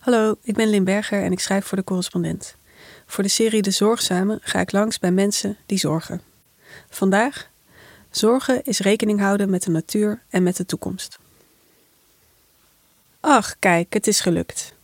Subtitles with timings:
[0.00, 2.54] Hallo, ik ben Lin Berger en ik schrijf voor de correspondent.
[3.06, 6.22] Voor de serie De Zorgzame ga ik langs bij mensen die zorgen.
[6.90, 7.48] Vandaag,
[8.10, 11.18] zorgen is rekening houden met de natuur en met de toekomst.
[13.20, 14.74] Ach, kijk, het is gelukt.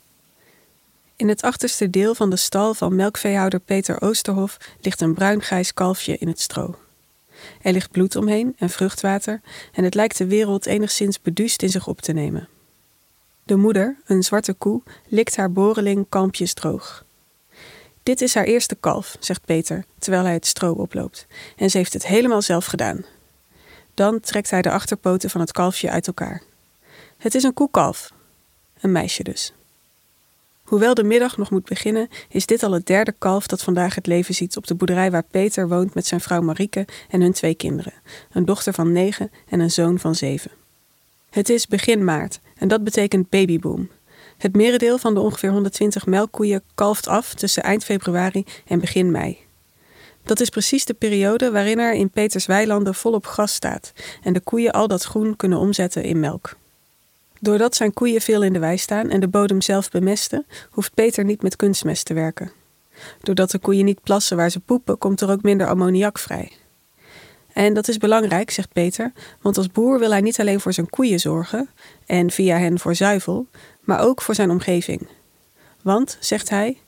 [1.16, 6.16] In het achterste deel van de stal van melkveehouder Peter Oosterhof ligt een bruin-grijs kalfje
[6.18, 6.78] in het stro.
[7.62, 9.40] Er ligt bloed omheen en vruchtwater
[9.72, 12.48] en het lijkt de wereld enigszins beduust in zich op te nemen.
[13.46, 17.04] De moeder, een zwarte koe, likt haar boreling kalmpjes droog.
[18.02, 21.92] Dit is haar eerste kalf, zegt Peter, terwijl hij het stro oploopt, en ze heeft
[21.92, 23.04] het helemaal zelf gedaan.
[23.94, 26.42] Dan trekt hij de achterpoten van het kalfje uit elkaar.
[27.18, 28.12] Het is een koekalf.
[28.80, 29.52] Een meisje dus.
[30.62, 34.06] Hoewel de middag nog moet beginnen, is dit al het derde kalf dat vandaag het
[34.06, 37.54] leven ziet op de boerderij waar Peter woont met zijn vrouw Marieke en hun twee
[37.54, 37.94] kinderen,
[38.32, 40.50] een dochter van negen en een zoon van zeven.
[41.30, 43.90] Het is begin maart en dat betekent babyboom.
[44.36, 49.38] Het merendeel van de ongeveer 120 melkkoeien kalft af tussen eind februari en begin mei.
[50.22, 54.40] Dat is precies de periode waarin er in Peters weilanden volop gras staat en de
[54.40, 56.56] koeien al dat groen kunnen omzetten in melk.
[57.40, 61.24] Doordat zijn koeien veel in de wei staan en de bodem zelf bemesten, hoeft Peter
[61.24, 62.50] niet met kunstmest te werken.
[63.20, 66.52] Doordat de koeien niet plassen waar ze poepen, komt er ook minder ammoniak vrij.
[67.56, 70.90] En dat is belangrijk, zegt Peter, want als boer wil hij niet alleen voor zijn
[70.90, 71.68] koeien zorgen
[72.06, 73.46] en via hen voor zuivel,
[73.80, 75.08] maar ook voor zijn omgeving.
[75.82, 76.78] Want, zegt hij,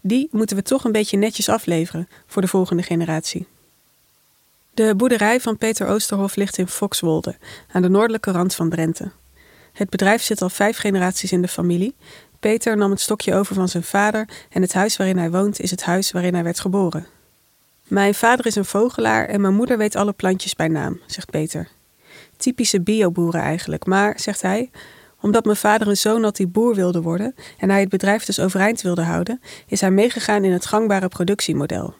[0.00, 3.46] die moeten we toch een beetje netjes afleveren voor de volgende generatie.
[4.74, 7.36] De boerderij van Peter Oosterhof ligt in Foxwolde,
[7.72, 9.10] aan de noordelijke rand van Drenthe.
[9.72, 11.94] Het bedrijf zit al vijf generaties in de familie.
[12.40, 15.70] Peter nam het stokje over van zijn vader en het huis waarin hij woont is
[15.70, 17.06] het huis waarin hij werd geboren.
[17.88, 21.68] Mijn vader is een vogelaar en mijn moeder weet alle plantjes bij naam, zegt Peter.
[22.36, 24.70] Typische bioboeren eigenlijk, maar, zegt hij,
[25.20, 28.40] omdat mijn vader een zoon had die boer wilde worden en hij het bedrijf dus
[28.40, 31.94] overeind wilde houden, is hij meegegaan in het gangbare productiemodel.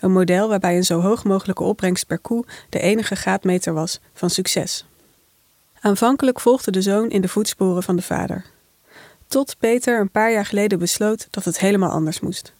[0.00, 4.30] Een model waarbij een zo hoog mogelijke opbrengst per koe de enige graadmeter was van
[4.30, 4.86] succes.
[5.80, 8.44] Aanvankelijk volgde de zoon in de voetsporen van de vader.
[9.28, 12.52] Tot Peter een paar jaar geleden besloot dat het helemaal anders moest.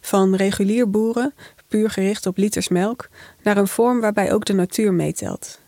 [0.00, 1.34] Van regulier boeren,
[1.68, 3.08] puur gericht op liters melk,
[3.42, 5.58] naar een vorm waarbij ook de natuur meetelt.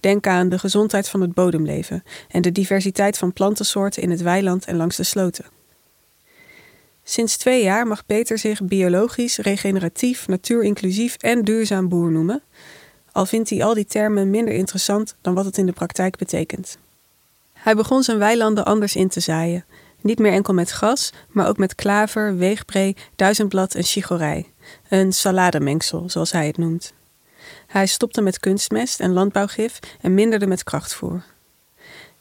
[0.00, 4.64] Denk aan de gezondheid van het bodemleven en de diversiteit van plantensoorten in het weiland
[4.64, 5.44] en langs de sloten.
[7.04, 12.42] Sinds twee jaar mag Peter zich biologisch, regeneratief, natuurinclusief en duurzaam boer noemen,
[13.12, 16.78] al vindt hij al die termen minder interessant dan wat het in de praktijk betekent.
[17.52, 19.64] Hij begon zijn weilanden anders in te zaaien.
[20.00, 24.51] Niet meer enkel met gras, maar ook met klaver, weegbree, duizendblad en chicorij.
[24.88, 26.92] Een salademengsel, zoals hij het noemt.
[27.66, 31.22] Hij stopte met kunstmest en landbouwgif en minderde met krachtvoer.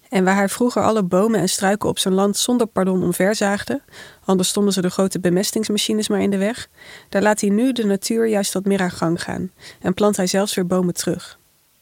[0.10, 3.82] En waar hij vroeger alle bomen en struiken op zijn land zonder pardon omverzaagde,
[4.26, 6.70] anders stonden ze de grote bemestingsmachines maar in de weg,
[7.10, 10.28] daar laat hij nu de natuur juist wat meer aan gang gaan en plant hij
[10.28, 11.40] zelfs weer bomen terug.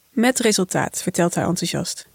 [0.10, 2.08] Met resultaat, vertelt hij enthousiast.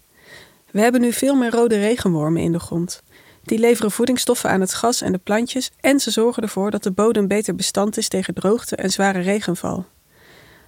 [0.71, 3.03] We hebben nu veel meer rode regenwormen in de grond.
[3.45, 6.91] Die leveren voedingsstoffen aan het gas en de plantjes en ze zorgen ervoor dat de
[6.91, 9.85] bodem beter bestand is tegen droogte en zware regenval.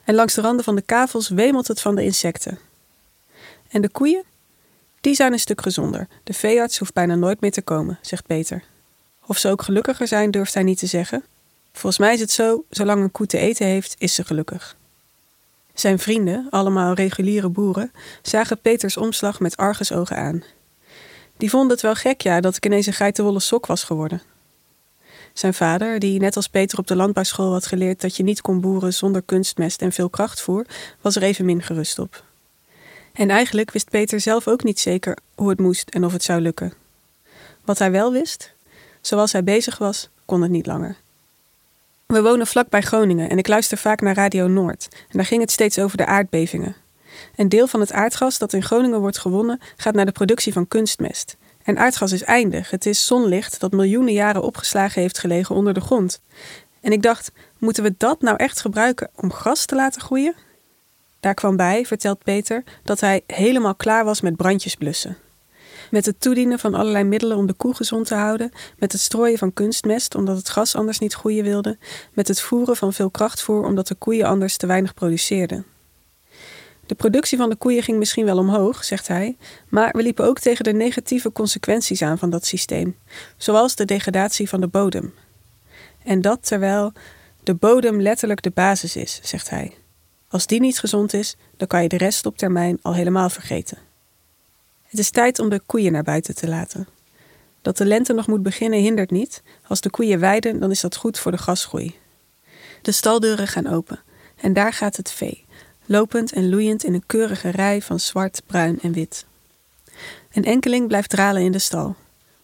[0.03, 2.59] En langs de randen van de kavels wemelt het van de insecten.
[3.69, 4.23] En de koeien?
[5.01, 6.07] Die zijn een stuk gezonder.
[6.23, 8.63] De veearts hoeft bijna nooit meer te komen, zegt Peter.
[9.25, 11.23] Of ze ook gelukkiger zijn, durft hij niet te zeggen.
[11.71, 14.75] Volgens mij is het zo: zolang een koe te eten heeft, is ze gelukkig.
[15.73, 20.43] Zijn vrienden, allemaal reguliere boeren, zagen Peters omslag met argusogen aan.
[21.37, 24.21] Die vonden het wel gek, ja, dat ik ineens een geitenwolle sok was geworden.
[25.33, 28.61] Zijn vader, die net als Peter op de landbouwschool had geleerd dat je niet kon
[28.61, 30.65] boeren zonder kunstmest en veel krachtvoer,
[31.01, 32.23] was er even min gerust op.
[33.13, 36.41] En eigenlijk wist Peter zelf ook niet zeker hoe het moest en of het zou
[36.41, 36.73] lukken.
[37.65, 38.53] Wat hij wel wist,
[39.01, 40.95] zoals hij bezig was, kon het niet langer.
[42.05, 44.87] We wonen vlak bij Groningen en ik luister vaak naar Radio Noord.
[44.91, 46.75] En daar ging het steeds over de aardbevingen.
[47.35, 50.67] Een deel van het aardgas dat in Groningen wordt gewonnen gaat naar de productie van
[50.67, 51.37] kunstmest.
[51.63, 52.69] En aardgas is eindig.
[52.69, 56.21] Het is zonlicht dat miljoenen jaren opgeslagen heeft gelegen onder de grond.
[56.81, 60.35] En ik dacht, moeten we dat nou echt gebruiken om gras te laten groeien?
[61.19, 65.17] Daar kwam bij, vertelt Peter, dat hij helemaal klaar was met brandjes blussen.
[65.91, 69.37] Met het toedienen van allerlei middelen om de koe gezond te houden, met het strooien
[69.37, 71.77] van kunstmest omdat het gras anders niet groeien wilde,
[72.13, 75.65] met het voeren van veel krachtvoer omdat de koeien anders te weinig produceerden.
[76.87, 79.37] De productie van de koeien ging misschien wel omhoog, zegt hij,
[79.69, 82.95] maar we liepen ook tegen de negatieve consequenties aan van dat systeem,
[83.37, 85.13] zoals de degradatie van de bodem.
[86.03, 86.93] En dat terwijl
[87.43, 89.73] de bodem letterlijk de basis is, zegt hij.
[90.27, 93.77] Als die niet gezond is, dan kan je de rest op termijn al helemaal vergeten.
[94.83, 96.87] Het is tijd om de koeien naar buiten te laten.
[97.61, 99.43] Dat de lente nog moet beginnen hindert niet.
[99.67, 101.95] Als de koeien weiden, dan is dat goed voor de gasgroei.
[102.81, 103.99] De staldeuren gaan open
[104.35, 105.45] en daar gaat het vee,
[105.87, 109.25] lopend en loeiend in een keurige rij van zwart, bruin en wit.
[110.31, 111.95] Een enkeling blijft dralen in de stal.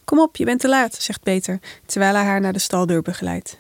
[0.04, 3.58] Kom op, je bent te laat, zegt Peter, terwijl hij haar naar de staldeur begeleidt.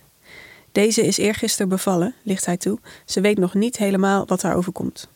[0.71, 2.79] Deze is eergisteren bevallen, ligt hij toe.
[3.05, 5.07] Ze weet nog niet helemaal wat haar overkomt.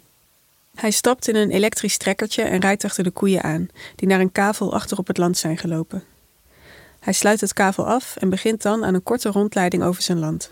[0.76, 4.32] Hij stapt in een elektrisch trekkertje en rijdt achter de koeien aan, die naar een
[4.32, 6.04] kavel achter op het land zijn gelopen.
[7.00, 10.50] Hij sluit het kavel af en begint dan aan een korte rondleiding over zijn land.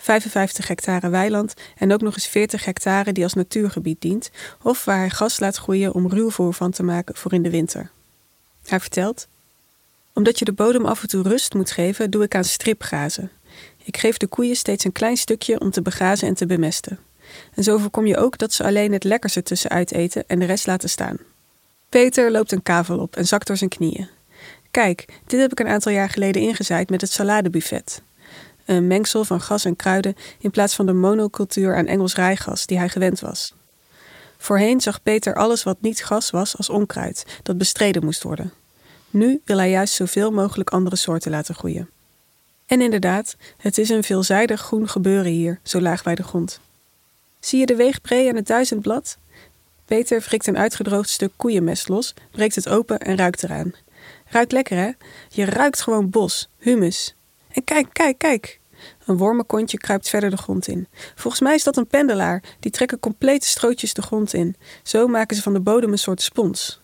[0.00, 4.30] 55 hectare weiland en ook nog eens 40 hectare die als natuurgebied dient,
[4.62, 7.90] of waar hij gas laat groeien om ruwvoer van te maken voor in de winter.
[8.66, 9.28] Hij vertelt:
[10.12, 13.30] Omdat je de bodem af en toe rust moet geven, doe ik aan stripgrazen.
[13.84, 16.98] Ik geef de koeien steeds een klein stukje om te begrazen en te bemesten.
[17.54, 20.66] En zo voorkom je ook dat ze alleen het lekkerste tussenuit eten en de rest
[20.66, 21.18] laten staan.
[21.88, 24.08] Peter loopt een kavel op en zakt door zijn knieën.
[24.70, 28.02] Kijk, dit heb ik een aantal jaar geleden ingezaaid met het saladebuffet.
[28.70, 32.78] Een mengsel van gas en kruiden in plaats van de monocultuur aan Engels rijgas die
[32.78, 33.54] hij gewend was.
[34.38, 38.52] Voorheen zag Peter alles wat niet gas was als onkruid dat bestreden moest worden.
[39.10, 41.90] Nu wil hij juist zoveel mogelijk andere soorten laten groeien.
[42.66, 46.60] En inderdaad, het is een veelzijdig groen gebeuren hier, zo laag bij de grond.
[47.40, 49.18] Zie je de weegbree en het duizendblad?
[49.84, 53.74] Peter wrikt een uitgedroogd stuk koeienmest los, breekt het open en ruikt eraan.
[54.26, 54.90] Ruikt lekker, hè?
[55.28, 57.14] Je ruikt gewoon bos, humus.
[57.48, 58.59] En kijk, kijk, kijk.
[59.10, 60.86] Een wormenkontje kruipt verder de grond in.
[61.14, 62.42] Volgens mij is dat een pendelaar.
[62.60, 64.56] Die trekken complete strootjes de grond in.
[64.82, 66.80] Zo maken ze van de bodem een soort spons.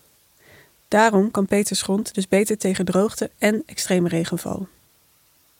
[0.87, 4.67] Daarom kan Peters grond dus beter tegen droogte en extreme regenval.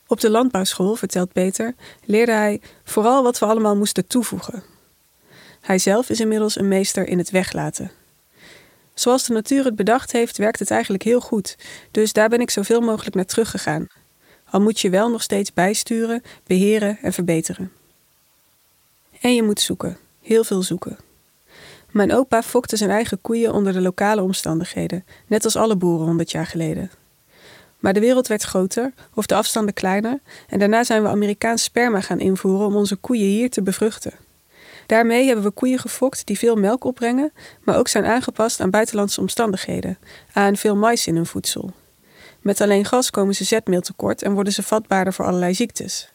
[0.08, 1.76] Op de landbouwschool, vertelt Peter,
[2.06, 4.64] leerde hij vooral wat we allemaal moesten toevoegen.
[5.62, 7.92] Hij zelf is inmiddels een meester in het weglaten.
[8.94, 11.58] Zoals de natuur het bedacht heeft, werkt het eigenlijk heel goed,
[11.92, 13.88] dus daar ben ik zoveel mogelijk naar teruggegaan.
[14.50, 17.72] Al moet je wel nog steeds bijsturen, beheren en verbeteren.
[19.22, 20.98] En je moet zoeken, heel veel zoeken.
[21.92, 26.32] Mijn opa fokte zijn eigen koeien onder de lokale omstandigheden, net als alle boeren honderd
[26.32, 26.92] jaar geleden.
[27.80, 32.02] Maar de wereld werd groter, of de afstanden kleiner, en daarna zijn we Amerikaans sperma
[32.02, 34.14] gaan invoeren om onze koeien hier te bevruchten.
[34.86, 37.32] Daarmee hebben we koeien gefokt die veel melk opbrengen,
[37.64, 39.98] maar ook zijn aangepast aan buitenlandse omstandigheden,
[40.34, 41.74] aan veel mais in hun voedsel.
[42.48, 46.10] Met alleen gas komen ze zetmeel tekort en worden ze vatbaarder voor allerlei ziektes.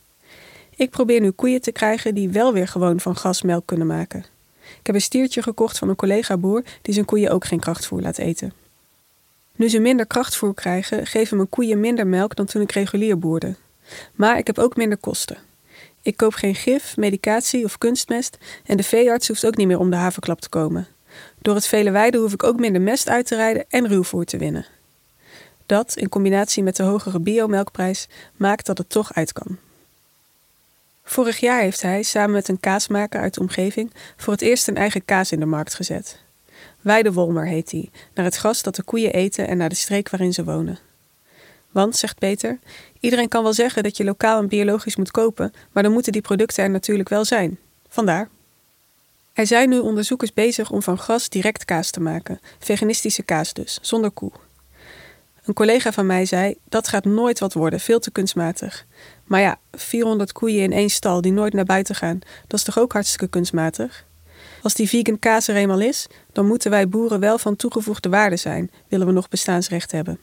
[0.76, 4.25] Ik probeer nu koeien te krijgen die wel weer gewoon van gas melk kunnen maken.
[4.79, 8.19] Ik heb een stiertje gekocht van een collega-boer die zijn koeien ook geen krachtvoer laat
[8.19, 8.52] eten.
[9.56, 13.55] Nu ze minder krachtvoer krijgen, geven mijn koeien minder melk dan toen ik regulier boerde.
[14.14, 15.38] Maar ik heb ook minder kosten.
[16.02, 19.90] Ik koop geen gif, medicatie of kunstmest en de veearts hoeft ook niet meer om
[19.90, 20.87] de haverklap te komen.
[21.38, 24.38] Door het vele weiden hoef ik ook minder mest uit te rijden en ruwvoer te
[24.38, 24.67] winnen.
[25.66, 29.58] Dat, in combinatie met de hogere biomelkprijs, maakt dat het toch uit kan.
[31.04, 34.76] Vorig jaar heeft hij, samen met een kaasmaker uit de omgeving, voor het eerst een
[34.76, 36.20] eigen kaas in de markt gezet.
[36.80, 40.32] Weidewolmer heet die, naar het gras dat de koeien eten en naar de streek waarin
[40.32, 40.78] ze wonen.
[41.70, 42.58] Want, zegt Peter,
[43.00, 46.22] iedereen kan wel zeggen dat je lokaal en biologisch moet kopen, maar dan moeten die
[46.22, 47.58] producten er natuurlijk wel zijn.
[47.88, 48.28] Vandaar.
[49.32, 53.78] Er zijn nu onderzoekers bezig om van gras direct kaas te maken, veganistische kaas dus,
[53.82, 54.32] zonder koe.
[55.44, 58.86] Een collega van mij zei: dat gaat nooit wat worden, veel te kunstmatig.
[59.24, 62.78] Maar ja, 400 koeien in één stal die nooit naar buiten gaan, dat is toch
[62.78, 64.05] ook hartstikke kunstmatig?
[64.62, 68.36] Als die vegan kaas er eenmaal is, dan moeten wij boeren wel van toegevoegde waarde
[68.36, 70.19] zijn, willen we nog bestaansrecht hebben.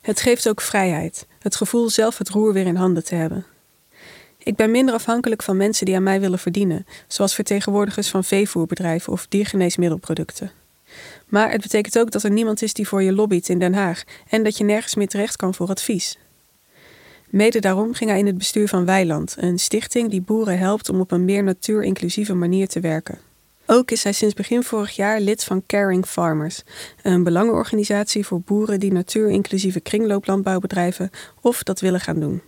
[0.00, 3.46] Het geeft ook vrijheid, het gevoel zelf het roer weer in handen te hebben.
[4.38, 9.12] Ik ben minder afhankelijk van mensen die aan mij willen verdienen, zoals vertegenwoordigers van veevoerbedrijven
[9.12, 10.63] of diergeneesmiddelproducten.
[11.26, 14.02] Maar het betekent ook dat er niemand is die voor je lobbyt in Den Haag
[14.28, 16.18] en dat je nergens meer terecht kan voor advies.
[17.28, 21.00] Mede daarom ging hij in het bestuur van Weiland, een stichting die boeren helpt om
[21.00, 23.18] op een meer natuurinclusieve manier te werken.
[23.66, 26.62] Ook is hij sinds begin vorig jaar lid van Caring Farmers,
[27.02, 31.10] een belangenorganisatie voor boeren die natuurinclusieve kringlooplandbouw bedrijven
[31.40, 32.42] of dat willen gaan doen.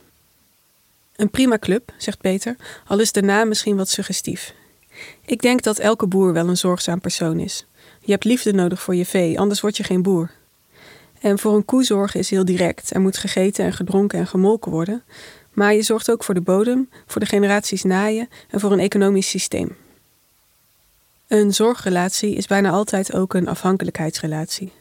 [1.16, 4.54] Een prima club, zegt Peter, al is de naam misschien wat suggestief.
[5.24, 7.66] Ik denk dat elke boer wel een zorgzaam persoon is.
[8.06, 10.30] Je hebt liefde nodig voor je vee, anders word je geen boer.
[11.20, 12.94] En voor een koe zorgen is heel direct.
[12.94, 15.02] Er moet gegeten en gedronken en gemolken worden.
[15.52, 18.78] Maar je zorgt ook voor de bodem, voor de generaties na je en voor een
[18.78, 19.76] economisch systeem.
[21.26, 24.72] Een zorgrelatie is bijna altijd ook een afhankelijkheidsrelatie.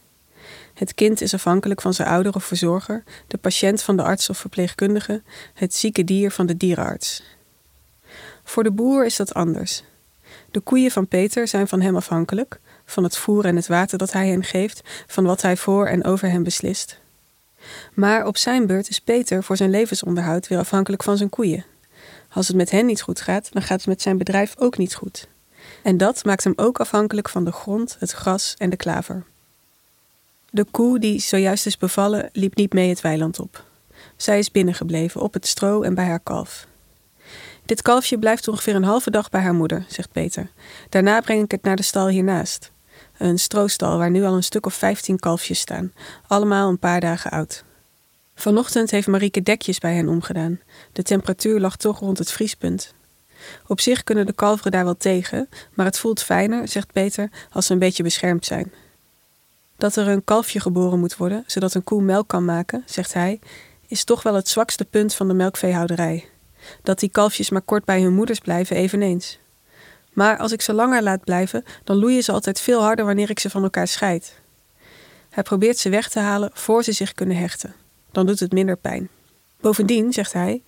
[0.73, 4.37] Het kind is afhankelijk van zijn ouder of verzorger, de patiënt van de arts of
[4.37, 5.21] verpleegkundige,
[5.53, 7.23] het zieke dier van de dierenarts.
[8.43, 9.83] Voor de boer is dat anders.
[10.51, 14.11] De koeien van Peter zijn van hem afhankelijk, van het voer en het water dat
[14.11, 16.99] hij hen geeft, van wat hij voor en over hen beslist.
[17.93, 21.65] Maar op zijn beurt is Peter voor zijn levensonderhoud weer afhankelijk van zijn koeien.
[22.29, 24.95] Als het met hen niet goed gaat, dan gaat het met zijn bedrijf ook niet
[24.95, 25.27] goed.
[25.83, 29.23] En dat maakt hem ook afhankelijk van de grond, het gras en de klaver.
[30.49, 33.63] De koe die zojuist is bevallen, liep niet mee het weiland op.
[34.15, 36.67] Zij is binnengebleven op het stro en bij haar kalf.
[37.65, 40.49] Dit kalfje blijft ongeveer een halve dag bij haar moeder, zegt Peter.
[40.89, 42.71] Daarna breng ik het naar de stal hiernaast.
[43.17, 45.93] Een stroostal waar nu al een stuk of vijftien kalfjes staan,
[46.27, 47.63] allemaal een paar dagen oud.
[48.35, 50.59] Vanochtend heeft Marieke dekjes bij hen omgedaan.
[50.91, 52.93] De temperatuur lag toch rond het vriespunt.
[53.67, 57.65] Op zich kunnen de kalveren daar wel tegen, maar het voelt fijner, zegt Peter, als
[57.65, 58.71] ze een beetje beschermd zijn.
[59.77, 63.39] Dat er een kalfje geboren moet worden, zodat een koe melk kan maken, zegt hij,
[63.87, 66.29] is toch wel het zwakste punt van de melkveehouderij.
[66.83, 69.39] Dat die kalfjes maar kort bij hun moeders blijven, eveneens.
[70.15, 73.39] Maar als ik ze langer laat blijven, dan loeien ze altijd veel harder wanneer ik
[73.39, 74.33] ze van elkaar scheid.
[75.29, 77.75] Hij probeert ze weg te halen voor ze zich kunnen hechten.
[78.11, 79.09] Dan doet het minder pijn.
[79.61, 80.61] Bovendien, zegt hij,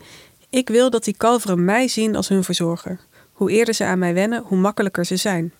[0.49, 2.99] ik wil dat die kalveren mij zien als hun verzorger.
[3.31, 5.53] Hoe eerder ze aan mij wennen, hoe makkelijker ze zijn.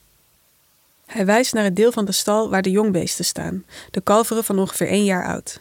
[1.06, 4.60] Hij wijst naar het deel van de stal waar de jongbeesten staan, de kalveren van
[4.60, 5.60] ongeveer één jaar oud.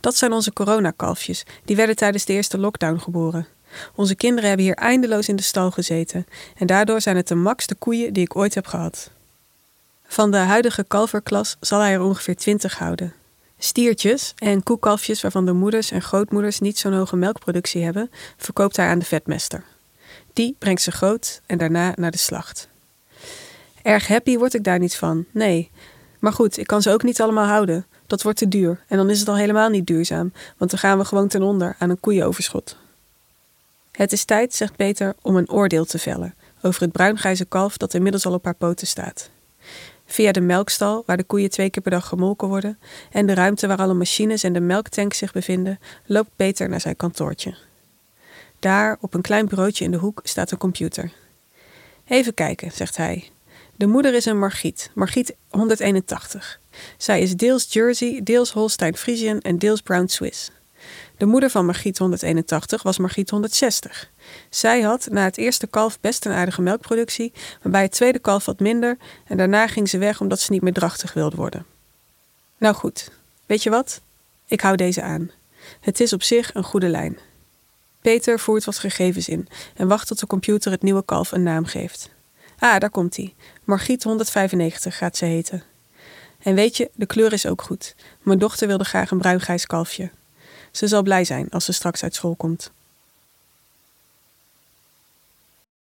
[0.00, 3.46] Dat zijn onze coronakalfjes, die werden tijdens de eerste lockdown geboren.
[3.94, 7.66] Onze kinderen hebben hier eindeloos in de stal gezeten en daardoor zijn het de max
[7.66, 9.10] de koeien die ik ooit heb gehad.
[10.06, 13.14] Van de huidige kalverklas zal hij er ongeveer twintig houden.
[13.58, 18.86] Stiertjes en koekalfjes waarvan de moeders en grootmoeders niet zo'n hoge melkproductie hebben, verkoopt hij
[18.86, 19.64] aan de vetmester.
[20.32, 22.68] Die brengt ze groot en daarna naar de slacht.
[23.82, 25.70] Erg happy word ik daar niet van, nee.
[26.18, 27.86] Maar goed, ik kan ze ook niet allemaal houden.
[28.06, 30.98] Dat wordt te duur en dan is het al helemaal niet duurzaam, want dan gaan
[30.98, 32.76] we gewoon ten onder aan een koeienoverschot.
[34.00, 37.94] Het is tijd, zegt Peter, om een oordeel te vellen over het bruingrijze kalf dat
[37.94, 39.30] inmiddels al op haar poten staat.
[40.06, 42.78] Via de melkstal, waar de koeien twee keer per dag gemolken worden,
[43.10, 46.96] en de ruimte waar alle machines en de melktanks zich bevinden, loopt Peter naar zijn
[46.96, 47.54] kantoortje.
[48.58, 51.12] Daar, op een klein bureautje in de hoek, staat een computer.
[52.06, 53.30] Even kijken, zegt hij.
[53.76, 56.60] De moeder is een Margriet, Margriet 181.
[56.96, 60.50] Zij is deels Jersey, deels Holstein Friesian en deels Brown Swiss.
[61.16, 64.10] De moeder van Margriet 181 was Margriet 160.
[64.50, 67.32] Zij had na het eerste kalf best een aardige melkproductie,
[67.62, 70.62] maar bij het tweede kalf wat minder en daarna ging ze weg omdat ze niet
[70.62, 71.66] meer drachtig wilde worden.
[72.58, 73.10] Nou goed,
[73.46, 74.00] weet je wat?
[74.46, 75.30] Ik hou deze aan.
[75.80, 77.18] Het is op zich een goede lijn.
[78.00, 81.64] Peter voert wat gegevens in en wacht tot de computer het nieuwe kalf een naam
[81.64, 82.10] geeft.
[82.58, 83.34] Ah, daar komt hij.
[83.64, 85.62] Margriet 195 gaat ze heten.
[86.38, 87.94] En weet je, de kleur is ook goed.
[88.22, 90.10] Mijn dochter wilde graag een bruingrijs kalfje.
[90.70, 92.72] Ze zal blij zijn als ze straks uit school komt.